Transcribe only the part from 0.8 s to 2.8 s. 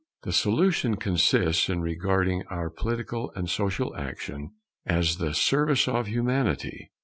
consists in regarding our